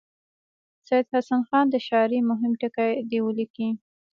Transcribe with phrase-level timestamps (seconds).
[0.87, 3.69] سید حسن خان د شاعرۍ مهم ټکي دې ولیکي.